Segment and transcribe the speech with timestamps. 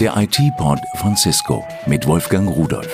[0.00, 2.88] Der IT-Pod von Cisco mit Wolfgang Rudolf.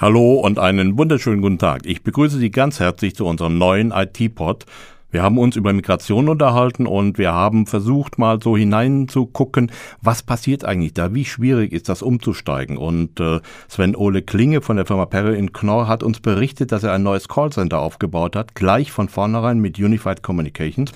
[0.00, 1.82] Hallo und einen wunderschönen guten Tag.
[1.84, 4.64] Ich begrüße Sie ganz herzlich zu unserem neuen IT-Pod.
[5.10, 9.72] Wir haben uns über Migration unterhalten und wir haben versucht, mal so hineinzugucken,
[10.02, 12.76] was passiert eigentlich da, wie schwierig ist das umzusteigen.
[12.76, 16.82] Und äh, Sven Ole Klinge von der Firma Perry in Knorr hat uns berichtet, dass
[16.84, 20.92] er ein neues Callcenter aufgebaut hat, gleich von vornherein mit Unified Communications.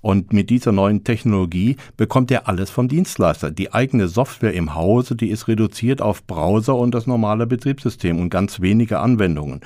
[0.00, 3.50] Und mit dieser neuen Technologie bekommt er alles vom Dienstleister.
[3.50, 8.30] Die eigene Software im Hause, die ist reduziert auf Browser und das normale Betriebssystem und
[8.30, 9.60] ganz wenige Anwendungen.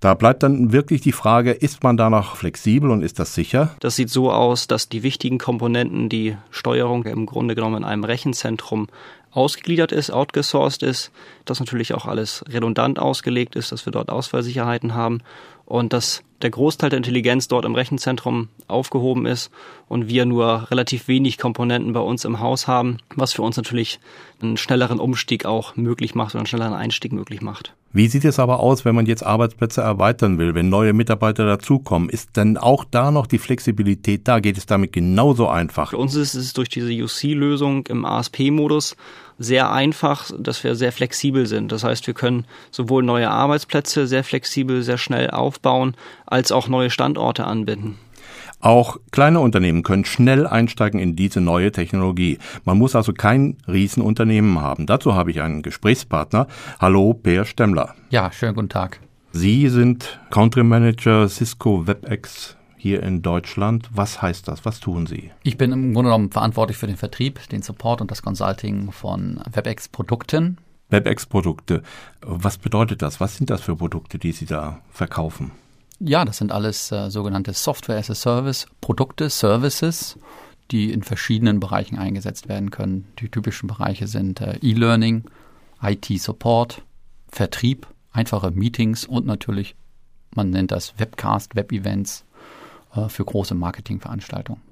[0.00, 3.74] Da bleibt dann wirklich die Frage, ist man da noch flexibel und ist das sicher?
[3.80, 8.04] Das sieht so aus, dass die wichtigen Komponenten, die Steuerung im Grunde genommen in einem
[8.04, 8.86] Rechenzentrum
[9.32, 11.10] ausgegliedert ist, outgesourced ist,
[11.44, 15.20] dass natürlich auch alles redundant ausgelegt ist, dass wir dort Ausfallsicherheiten haben
[15.68, 19.50] und dass der Großteil der Intelligenz dort im Rechenzentrum aufgehoben ist
[19.86, 24.00] und wir nur relativ wenig Komponenten bei uns im Haus haben, was für uns natürlich
[24.40, 27.74] einen schnelleren Umstieg auch möglich macht oder einen schnelleren Einstieg möglich macht.
[27.92, 32.08] Wie sieht es aber aus, wenn man jetzt Arbeitsplätze erweitern will, wenn neue Mitarbeiter dazukommen?
[32.08, 34.40] Ist denn auch da noch die Flexibilität da?
[34.40, 35.90] Geht es damit genauso einfach?
[35.90, 38.96] Für uns ist es durch diese UC-Lösung im ASP-Modus
[39.38, 41.72] sehr einfach, dass wir sehr flexibel sind.
[41.72, 45.94] Das heißt, wir können sowohl neue Arbeitsplätze sehr flexibel, sehr schnell aufbauen,
[46.26, 47.96] als auch neue Standorte anbinden.
[48.60, 52.38] Auch kleine Unternehmen können schnell einsteigen in diese neue Technologie.
[52.64, 54.86] Man muss also kein Riesenunternehmen haben.
[54.86, 56.48] Dazu habe ich einen Gesprächspartner.
[56.80, 57.94] Hallo, Per Stemmler.
[58.10, 58.98] Ja, schönen guten Tag.
[59.30, 63.90] Sie sind Country Manager Cisco WebEx hier in Deutschland.
[63.92, 64.64] Was heißt das?
[64.64, 65.30] Was tun Sie?
[65.42, 69.42] Ich bin im Grunde genommen verantwortlich für den Vertrieb, den Support und das Consulting von
[69.52, 70.58] WebEx-Produkten.
[70.88, 71.82] WebEx-Produkte.
[72.22, 73.20] Was bedeutet das?
[73.20, 75.50] Was sind das für Produkte, die Sie da verkaufen?
[76.00, 80.16] Ja, das sind alles äh, sogenannte Software as a Service Produkte, Services,
[80.70, 83.08] die in verschiedenen Bereichen eingesetzt werden können.
[83.18, 85.24] Die typischen Bereiche sind äh, E-Learning,
[85.82, 86.82] IT-Support,
[87.28, 89.74] Vertrieb, einfache Meetings und natürlich,
[90.34, 92.24] man nennt das Webcast, Web-Events
[93.08, 94.62] für große Marketingveranstaltungen.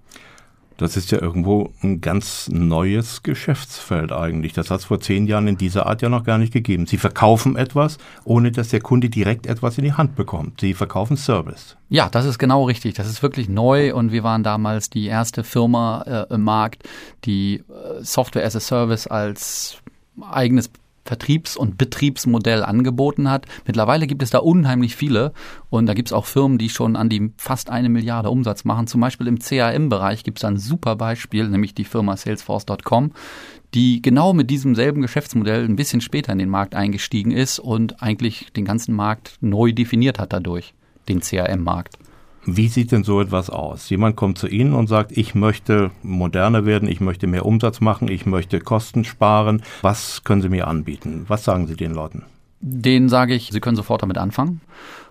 [0.76, 4.52] Das ist ja irgendwo ein ganz neues Geschäftsfeld eigentlich.
[4.52, 6.86] Das hat es vor zehn Jahren in dieser Art ja noch gar nicht gegeben.
[6.86, 10.60] Sie verkaufen etwas, ohne dass der Kunde direkt etwas in die Hand bekommt.
[10.60, 11.76] Sie verkaufen Service.
[11.88, 12.94] Ja, das ist genau richtig.
[12.94, 16.82] Das ist wirklich neu und wir waren damals die erste Firma äh, im Markt,
[17.24, 19.78] die äh, Software as a Service als
[20.30, 20.70] eigenes
[21.06, 23.46] Vertriebs- und Betriebsmodell angeboten hat.
[23.66, 25.32] Mittlerweile gibt es da unheimlich viele
[25.70, 28.86] und da gibt es auch Firmen, die schon an die fast eine Milliarde Umsatz machen.
[28.86, 33.12] Zum Beispiel im CRM-Bereich gibt es ein super Beispiel, nämlich die Firma Salesforce.com,
[33.74, 38.02] die genau mit diesem selben Geschäftsmodell ein bisschen später in den Markt eingestiegen ist und
[38.02, 40.74] eigentlich den ganzen Markt neu definiert hat dadurch,
[41.08, 41.98] den CRM-Markt.
[42.48, 43.90] Wie sieht denn so etwas aus?
[43.90, 48.08] Jemand kommt zu Ihnen und sagt, ich möchte moderner werden, ich möchte mehr Umsatz machen,
[48.08, 49.62] ich möchte Kosten sparen.
[49.82, 51.24] Was können Sie mir anbieten?
[51.26, 52.24] Was sagen Sie den Leuten?
[52.60, 54.60] Den sage ich, Sie können sofort damit anfangen.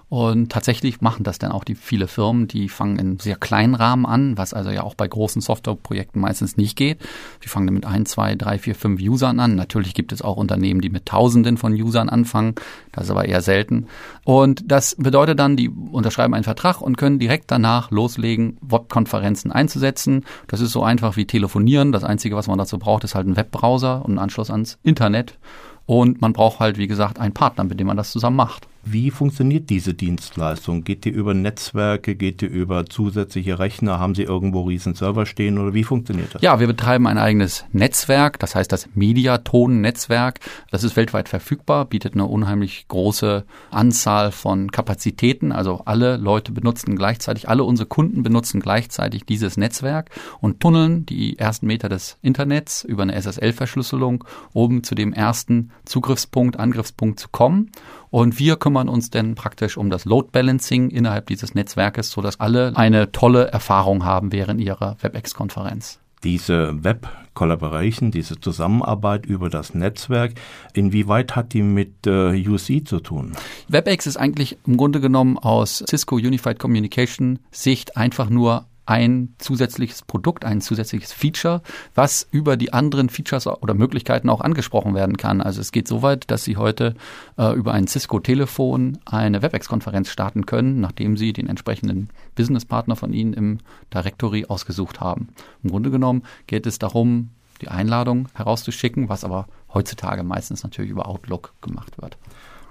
[0.08, 4.06] Und tatsächlich machen das dann auch die viele Firmen, die fangen in sehr kleinen Rahmen
[4.06, 7.00] an, was also ja auch bei großen Softwareprojekten meistens nicht geht.
[7.44, 9.56] Die fangen dann mit ein, zwei, drei, vier, fünf Usern an.
[9.56, 12.54] Natürlich gibt es auch Unternehmen, die mit Tausenden von Usern anfangen.
[12.92, 13.88] Das ist aber eher selten.
[14.24, 20.24] Und das bedeutet dann, die unterschreiben einen Vertrag und können direkt danach loslegen, Webkonferenzen einzusetzen.
[20.48, 21.92] Das ist so einfach wie telefonieren.
[21.92, 25.40] Das Einzige, was man dazu braucht, ist halt ein Webbrowser und ein Anschluss ans Internet.
[25.88, 28.68] Und man braucht halt, wie gesagt, einen Partner, mit dem man das zusammen macht.
[28.88, 30.84] Wie funktioniert diese Dienstleistung?
[30.84, 32.16] Geht die über Netzwerke?
[32.16, 34.00] Geht die über zusätzliche Rechner?
[34.00, 36.44] Haben Sie irgendwo riesen Server stehen oder wie funktioniert das?
[36.44, 40.40] Ja, wir betreiben ein eigenes Netzwerk, das heißt das Mediaton-Netzwerk.
[40.69, 45.52] Das ist weltweit verfügbar, bietet eine unheimlich große Anzahl von Kapazitäten.
[45.52, 51.40] Also alle Leute benutzen gleichzeitig, alle unsere Kunden benutzen gleichzeitig dieses Netzwerk und tunneln die
[51.40, 57.72] ersten Meter des Internets über eine SSL-Verschlüsselung, um zu dem ersten Zugriffspunkt, Angriffspunkt zu kommen.
[58.12, 62.74] Und wir kümmern uns dann praktisch um das Load Balancing innerhalb dieses Netzwerkes, sodass alle
[62.75, 66.00] eine tolle Erfahrung haben während ihrer WebEx-Konferenz.
[66.23, 70.34] Diese Web Collaboration, diese Zusammenarbeit über das Netzwerk,
[70.73, 73.34] inwieweit hat die mit äh, UC zu tun?
[73.67, 80.03] WebEx ist eigentlich im Grunde genommen aus Cisco Unified Communication Sicht einfach nur ein zusätzliches
[80.03, 81.61] Produkt, ein zusätzliches Feature,
[81.96, 85.41] was über die anderen Features oder Möglichkeiten auch angesprochen werden kann.
[85.41, 86.96] Also es geht so weit, dass Sie heute
[87.37, 93.34] äh, über ein Cisco-Telefon eine WebEx-Konferenz starten können, nachdem Sie den entsprechenden Businesspartner von Ihnen
[93.34, 93.58] im
[93.93, 95.29] Directory ausgesucht haben.
[95.64, 97.29] Im Grunde genommen geht es darum,
[97.61, 102.17] die Einladung herauszuschicken, was aber heutzutage meistens natürlich über Outlook gemacht wird.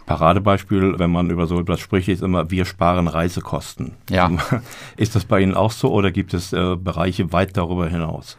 [0.07, 3.93] Paradebeispiel, wenn man über so etwas spricht, ist immer, wir sparen Reisekosten.
[4.11, 4.31] Ja.
[4.97, 8.37] Ist das bei Ihnen auch so oder gibt es äh, Bereiche weit darüber hinaus?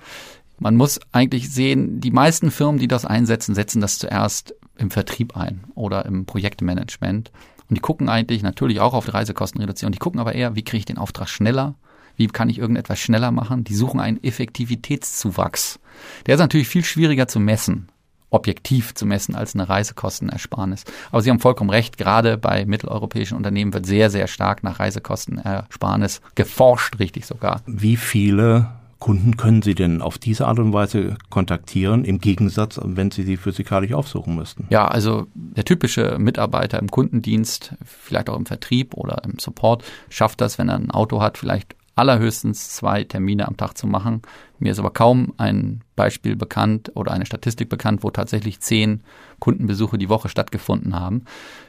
[0.60, 5.36] Man muss eigentlich sehen, die meisten Firmen, die das einsetzen, setzen das zuerst im Vertrieb
[5.36, 7.32] ein oder im Projektmanagement.
[7.68, 9.92] Und die gucken eigentlich natürlich auch auf die Reisekostenreduktion.
[9.92, 11.76] Die gucken aber eher, wie kriege ich den Auftrag schneller?
[12.16, 13.64] Wie kann ich irgendetwas schneller machen?
[13.64, 15.80] Die suchen einen Effektivitätszuwachs.
[16.28, 17.90] Der ist natürlich viel schwieriger zu messen
[18.30, 20.84] objektiv zu messen als eine Reisekostenersparnis.
[21.12, 26.22] Aber Sie haben vollkommen recht, gerade bei mitteleuropäischen Unternehmen wird sehr, sehr stark nach Reisekostenersparnis
[26.36, 27.62] geforscht, richtig sogar.
[27.66, 28.70] Wie viele
[29.00, 33.38] Kunden können Sie denn auf diese Art und Weise kontaktieren, im Gegensatz, wenn Sie sie
[33.38, 34.66] physikalisch aufsuchen müssten?
[34.70, 40.42] Ja, also der typische Mitarbeiter im Kundendienst, vielleicht auch im Vertrieb oder im Support, schafft
[40.42, 44.22] das, wenn er ein Auto hat, vielleicht allerhöchstens zwei Termine am Tag zu machen.
[44.60, 49.02] Mir ist aber kaum ein Beispiel bekannt oder eine Statistik bekannt, wo tatsächlich zehn
[49.40, 51.24] Kundenbesuche die Woche stattgefunden haben.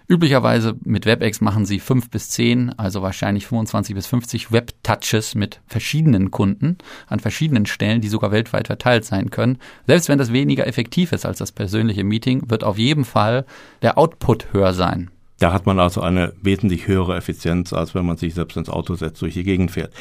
[0.08, 5.60] Üblicherweise mit WebEx machen sie fünf bis zehn, also wahrscheinlich 25 bis 50 Web-Touches mit
[5.66, 9.58] verschiedenen Kunden an verschiedenen Stellen, die sogar weltweit verteilt sein können.
[9.86, 13.46] Selbst wenn das weniger effektiv ist als das persönliche Meeting, wird auf jeden Fall
[13.82, 15.10] der Output höher sein.
[15.38, 18.94] Da hat man also eine wesentlich höhere Effizienz, als wenn man sich selbst ins Auto
[18.94, 19.92] setzt, durch die Gegend fährt.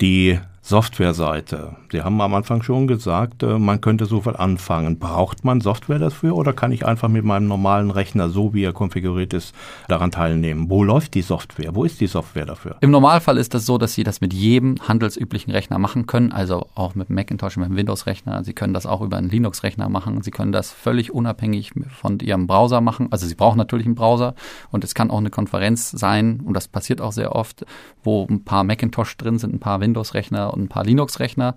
[0.00, 1.76] Die Softwareseite.
[1.90, 4.98] Sie haben am Anfang schon gesagt, äh, man könnte sofort anfangen.
[4.98, 8.74] Braucht man Software dafür oder kann ich einfach mit meinem normalen Rechner, so wie er
[8.74, 9.54] konfiguriert ist,
[9.88, 10.68] daran teilnehmen?
[10.68, 11.74] Wo läuft die Software?
[11.74, 12.76] Wo ist die Software dafür?
[12.82, 16.66] Im Normalfall ist das so, dass Sie das mit jedem handelsüblichen Rechner machen können, also
[16.74, 18.44] auch mit Macintosh, mit dem Windows-Rechner.
[18.44, 20.20] Sie können das auch über einen Linux-Rechner machen.
[20.20, 23.08] Sie können das völlig unabhängig von Ihrem Browser machen.
[23.10, 24.34] Also Sie brauchen natürlich einen Browser
[24.70, 27.64] und es kann auch eine Konferenz sein, und das passiert auch sehr oft,
[28.04, 31.54] wo ein paar Macintosh drin sind, ein paar Windows-Rechner und ein paar Linux-Rechner.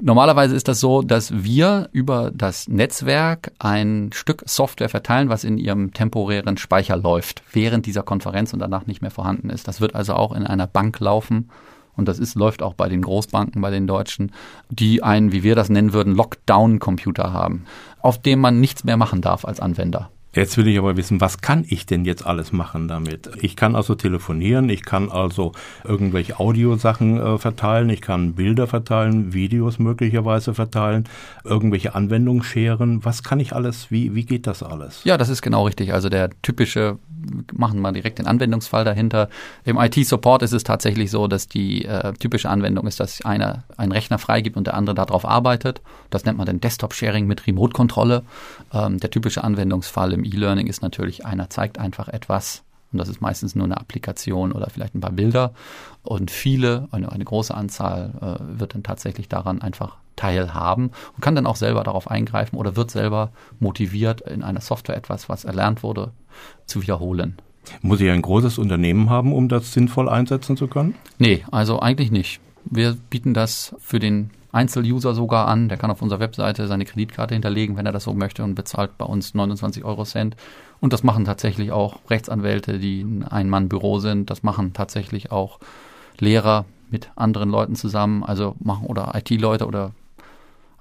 [0.00, 5.58] Normalerweise ist das so, dass wir über das Netzwerk ein Stück Software verteilen, was in
[5.58, 9.68] ihrem temporären Speicher läuft, während dieser Konferenz und danach nicht mehr vorhanden ist.
[9.68, 11.50] Das wird also auch in einer Bank laufen.
[11.96, 14.32] Und das ist, läuft auch bei den Großbanken, bei den Deutschen,
[14.68, 17.66] die einen, wie wir das nennen würden, Lockdown-Computer haben,
[18.00, 20.10] auf dem man nichts mehr machen darf als Anwender.
[20.34, 23.30] Jetzt will ich aber wissen, was kann ich denn jetzt alles machen damit?
[23.40, 25.52] Ich kann also telefonieren, ich kann also
[25.84, 31.04] irgendwelche Audiosachen äh, verteilen, ich kann Bilder verteilen, Videos möglicherweise verteilen,
[31.44, 33.04] irgendwelche Anwendungen scheren.
[33.04, 33.92] Was kann ich alles?
[33.92, 35.04] Wie, wie geht das alles?
[35.04, 35.92] Ja, das ist genau richtig.
[35.92, 36.98] Also der typische,
[37.52, 39.28] machen wir direkt den Anwendungsfall dahinter.
[39.64, 43.92] Im IT-Support ist es tatsächlich so, dass die äh, typische Anwendung ist, dass einer einen
[43.92, 45.80] Rechner freigibt und der andere darauf arbeitet.
[46.10, 48.24] Das nennt man dann Desktop-Sharing mit Remote-Kontrolle.
[48.72, 53.20] Ähm, der typische Anwendungsfall im E-Learning ist natürlich, einer zeigt einfach etwas und das ist
[53.20, 55.52] meistens nur eine Applikation oder vielleicht ein paar Bilder.
[56.04, 61.34] Und viele, eine, eine große Anzahl äh, wird dann tatsächlich daran einfach teilhaben und kann
[61.34, 65.82] dann auch selber darauf eingreifen oder wird selber motiviert, in einer Software etwas, was erlernt
[65.82, 66.12] wurde,
[66.66, 67.36] zu wiederholen.
[67.82, 70.94] Muss ich ein großes Unternehmen haben, um das sinnvoll einsetzen zu können?
[71.18, 72.38] Nee, also eigentlich nicht.
[72.64, 75.68] Wir bieten das für den Einzeluser sogar an.
[75.68, 78.96] Der kann auf unserer Webseite seine Kreditkarte hinterlegen, wenn er das so möchte und bezahlt
[78.98, 80.36] bei uns 29 Euro Cent.
[80.80, 84.30] Und das machen tatsächlich auch Rechtsanwälte, die ein Ein-Mann-Büro sind.
[84.30, 85.58] Das machen tatsächlich auch
[86.18, 89.92] Lehrer mit anderen Leuten zusammen, also machen oder IT-Leute oder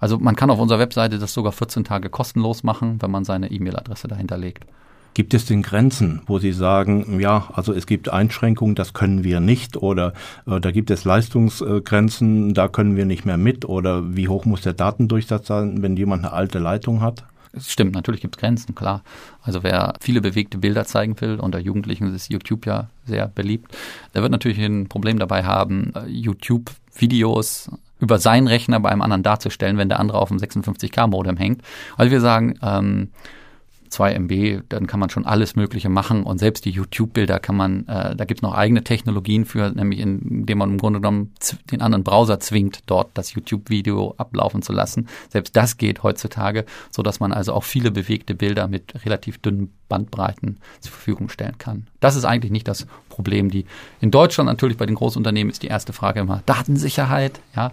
[0.04, 3.50] also man kann auf unserer Webseite das sogar 14 Tage kostenlos machen, wenn man seine
[3.50, 4.66] E-Mail-Adresse dahinter legt.
[5.14, 9.40] Gibt es denn Grenzen, wo Sie sagen, ja, also es gibt Einschränkungen, das können wir
[9.40, 10.14] nicht oder
[10.48, 14.62] äh, da gibt es Leistungsgrenzen, da können wir nicht mehr mit oder wie hoch muss
[14.62, 17.26] der Datendurchsatz sein, wenn jemand eine alte Leitung hat?
[17.56, 19.04] Es stimmt, natürlich gibt es Grenzen, klar.
[19.44, 23.72] Also wer viele bewegte Bilder zeigen will, unter Jugendlichen ist YouTube ja sehr beliebt,
[24.16, 29.24] der wird natürlich ein Problem dabei haben, äh, YouTube-Videos über seinen Rechner bei einem anderen
[29.24, 31.62] darzustellen, wenn der andere auf dem 56K-Modem hängt.
[31.96, 33.10] Also wir sagen, ähm,
[33.94, 37.88] 2 MB, dann kann man schon alles Mögliche machen und selbst die YouTube-Bilder kann man,
[37.88, 41.32] äh, da gibt es noch eigene Technologien für, nämlich indem man im Grunde genommen
[41.72, 45.08] den anderen Browser zwingt, dort das YouTube-Video ablaufen zu lassen.
[45.30, 49.72] Selbst das geht heutzutage, so dass man also auch viele bewegte Bilder mit relativ dünnen
[49.90, 51.88] Bandbreiten zur Verfügung stellen kann.
[52.00, 53.52] Das ist eigentlich nicht das Problem.
[53.52, 53.66] Die
[54.02, 57.72] in Deutschland natürlich bei den Großunternehmen ist die erste Frage immer Datensicherheit, ja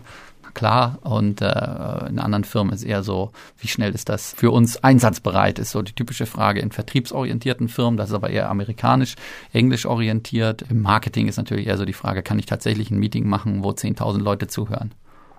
[0.54, 0.98] klar.
[1.02, 5.58] Und äh, in anderen Firmen ist eher so, wie schnell ist das für uns einsatzbereit,
[5.58, 7.96] ist so die typische Frage in vertriebsorientierten Firmen.
[7.96, 9.16] Das ist aber eher amerikanisch,
[9.52, 10.64] englisch orientiert.
[10.70, 13.70] Im Marketing ist natürlich eher so die Frage, kann ich tatsächlich ein Meeting machen, wo
[13.70, 14.92] 10.000 Leute zuhören?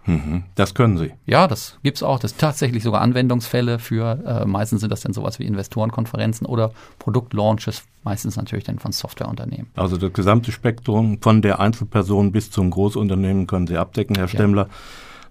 [0.05, 0.43] Mhm.
[0.55, 1.11] Das können Sie.
[1.25, 2.19] Ja, das gibt's auch.
[2.19, 7.83] Das tatsächlich sogar Anwendungsfälle für, äh, meistens sind das dann sowas wie Investorenkonferenzen oder Produktlaunches,
[8.03, 9.67] meistens natürlich dann von Softwareunternehmen.
[9.75, 14.63] Also das gesamte Spektrum von der Einzelperson bis zum Großunternehmen können Sie abdecken, Herr Stemmler.
[14.63, 14.69] Ja.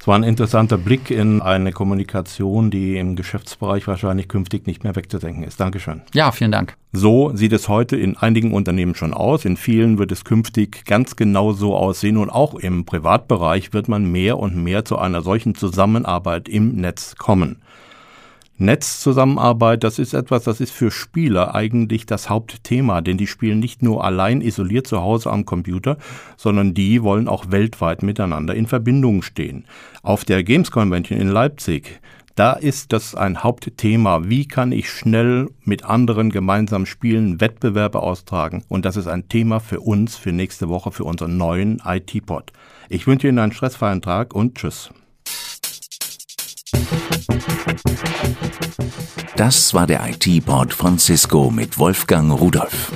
[0.01, 4.97] Es war ein interessanter Blick in eine Kommunikation, die im Geschäftsbereich wahrscheinlich künftig nicht mehr
[4.97, 5.61] wegzudenken ist.
[5.61, 6.01] Dankeschön.
[6.15, 6.75] Ja, vielen Dank.
[6.91, 9.45] So sieht es heute in einigen Unternehmen schon aus.
[9.45, 12.17] In vielen wird es künftig ganz genau so aussehen.
[12.17, 17.17] Und auch im Privatbereich wird man mehr und mehr zu einer solchen Zusammenarbeit im Netz
[17.17, 17.61] kommen.
[18.61, 23.83] Netzzusammenarbeit, das ist etwas, das ist für Spieler eigentlich das Hauptthema, denn die spielen nicht
[23.83, 25.97] nur allein isoliert zu Hause am Computer,
[26.37, 29.65] sondern die wollen auch weltweit miteinander in Verbindung stehen.
[30.03, 32.01] Auf der Games Convention in Leipzig,
[32.35, 34.29] da ist das ein Hauptthema.
[34.29, 38.63] Wie kann ich schnell mit anderen gemeinsam spielen, Wettbewerbe austragen?
[38.69, 42.53] Und das ist ein Thema für uns für nächste Woche, für unseren neuen IT-Pod.
[42.91, 44.91] Ich wünsche Ihnen einen stressfreien Tag und tschüss.
[49.41, 52.93] Das war der IT-Port von Cisco mit Wolfgang Rudolf.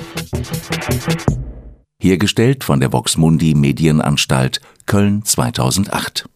[1.99, 6.29] Hergestellt von der Voxmundi Medienanstalt Köln 2008.